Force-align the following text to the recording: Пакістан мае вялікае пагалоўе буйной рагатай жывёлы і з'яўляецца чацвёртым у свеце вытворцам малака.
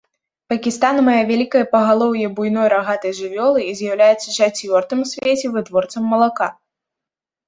Пакістан 0.51 0.95
мае 1.07 1.17
вялікае 1.31 1.59
пагалоўе 1.73 2.27
буйной 2.39 2.67
рагатай 2.73 3.13
жывёлы 3.19 3.59
і 3.71 3.75
з'яўляецца 3.81 4.27
чацвёртым 4.39 4.97
у 5.05 5.05
свеце 5.11 5.47
вытворцам 5.59 6.03
малака. 6.15 6.49